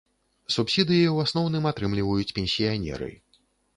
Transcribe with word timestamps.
Субсідыі 0.53 1.03
ў 1.13 1.15
асноўным 1.27 1.69
атрымліваюць 1.73 2.35
пенсіянеры. 2.39 3.11